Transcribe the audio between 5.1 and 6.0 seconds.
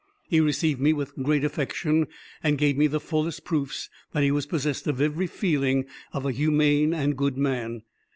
feeling